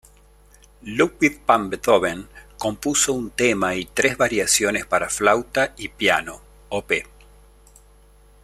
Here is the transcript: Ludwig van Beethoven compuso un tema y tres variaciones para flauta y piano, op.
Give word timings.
Ludwig 0.81 1.45
van 1.45 1.69
Beethoven 1.69 2.25
compuso 2.57 3.13
un 3.13 3.29
tema 3.29 3.75
y 3.75 3.85
tres 3.85 4.17
variaciones 4.17 4.83
para 4.87 5.11
flauta 5.11 5.75
y 5.77 5.89
piano, 5.89 6.41
op. 6.69 6.91